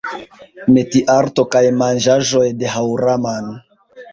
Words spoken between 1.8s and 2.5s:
manĝaĵoj